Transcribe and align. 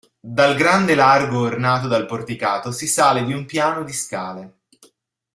Dal 0.19 0.55
grande 0.55 0.95
largo 0.95 1.41
ornato 1.41 1.87
dal 1.87 2.07
porticato 2.07 2.71
si 2.71 2.87
sale 2.87 3.23
di 3.23 3.33
un 3.33 3.45
piano 3.45 3.83
di 3.83 3.93
scale. 3.93 4.57